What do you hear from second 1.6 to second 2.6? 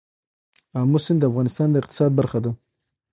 د اقتصاد برخه ده.